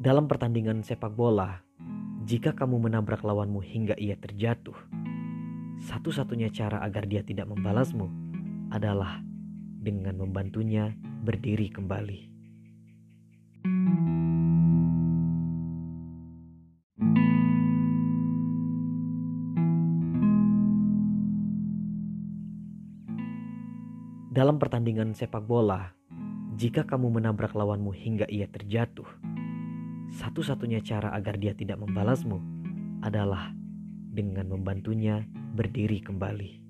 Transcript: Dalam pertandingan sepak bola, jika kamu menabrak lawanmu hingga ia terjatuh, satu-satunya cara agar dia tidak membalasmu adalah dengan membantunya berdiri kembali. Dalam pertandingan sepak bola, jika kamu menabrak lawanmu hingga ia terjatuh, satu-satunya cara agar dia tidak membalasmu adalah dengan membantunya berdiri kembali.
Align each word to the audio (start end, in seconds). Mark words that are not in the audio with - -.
Dalam 0.00 0.24
pertandingan 0.24 0.80
sepak 0.80 1.12
bola, 1.12 1.60
jika 2.24 2.56
kamu 2.56 2.88
menabrak 2.88 3.20
lawanmu 3.20 3.60
hingga 3.60 3.92
ia 4.00 4.16
terjatuh, 4.16 4.72
satu-satunya 5.76 6.48
cara 6.48 6.80
agar 6.80 7.04
dia 7.04 7.20
tidak 7.20 7.52
membalasmu 7.52 8.08
adalah 8.72 9.20
dengan 9.76 10.16
membantunya 10.16 10.96
berdiri 11.20 11.68
kembali. 11.68 12.32
Dalam 24.32 24.56
pertandingan 24.56 25.12
sepak 25.12 25.44
bola, 25.44 25.92
jika 26.56 26.88
kamu 26.88 27.20
menabrak 27.20 27.52
lawanmu 27.52 27.92
hingga 27.92 28.24
ia 28.32 28.48
terjatuh, 28.48 29.04
satu-satunya 30.20 30.84
cara 30.84 31.16
agar 31.16 31.40
dia 31.40 31.56
tidak 31.56 31.80
membalasmu 31.80 32.36
adalah 33.00 33.56
dengan 34.12 34.52
membantunya 34.52 35.24
berdiri 35.56 36.04
kembali. 36.04 36.69